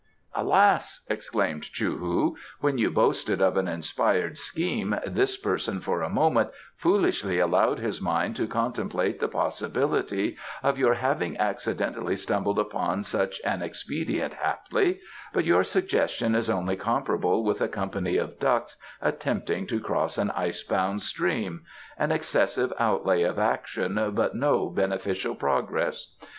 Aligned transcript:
"Alas!" 0.33 1.05
exclaimed 1.11 1.61
Chou 1.63 1.99
hu, 1.99 2.35
"when 2.59 2.79
you 2.79 2.89
boasted 2.89 3.39
of 3.39 3.55
an 3.55 3.67
inspired 3.67 4.35
scheme 4.35 4.95
this 5.05 5.37
person 5.37 5.79
for 5.79 6.01
a 6.01 6.09
moment 6.09 6.49
foolishly 6.75 7.37
allowed 7.37 7.77
his 7.77 8.01
mind 8.01 8.35
to 8.35 8.47
contemplate 8.47 9.19
the 9.19 9.27
possibility 9.27 10.37
of 10.63 10.79
your 10.79 10.95
having 10.95 11.37
accidentally 11.37 12.15
stumbled 12.15 12.57
upon 12.57 13.03
such 13.03 13.39
an 13.45 13.61
expedient 13.61 14.33
haply, 14.33 14.99
but 15.33 15.45
your 15.45 15.63
suggestion 15.63 16.33
is 16.33 16.49
only 16.49 16.75
comparable 16.75 17.43
with 17.43 17.61
a 17.61 17.67
company 17.67 18.17
of 18.17 18.39
ducks 18.39 18.77
attempting 19.03 19.67
to 19.67 19.79
cross 19.79 20.17
an 20.17 20.31
ice 20.31 20.63
bound 20.63 21.03
stream 21.03 21.63
an 21.99 22.11
excessive 22.11 22.73
outlay 22.79 23.21
of 23.21 23.37
action 23.37 24.01
but 24.15 24.33
no 24.33 24.67
beneficial 24.71 25.35
progress. 25.35 26.15